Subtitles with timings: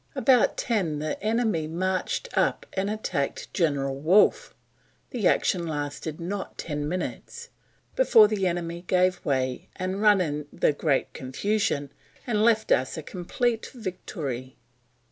[0.15, 4.55] About 10 the enemy march'd up and attacked General Wolfe,
[5.11, 7.49] the action lasted not 10 minutes
[7.95, 11.91] before the Enemy gave way and run in the Greatest Confusion
[12.25, 14.57] and left us a compleat Victuary.